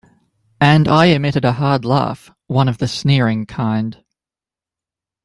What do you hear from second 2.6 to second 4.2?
of the sneering kind.